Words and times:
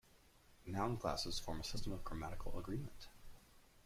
Noun 0.65 0.97
classes 0.97 1.37
form 1.37 1.59
a 1.59 1.63
system 1.63 1.91
of 1.93 2.03
grammatical 2.03 2.57
agreement. 2.57 3.07